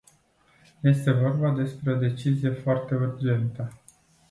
[0.81, 3.73] Este vorba despre o decizie foarte urgentă.